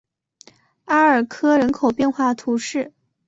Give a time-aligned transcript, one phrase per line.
[0.85, 2.91] 阿尔科人口变化图示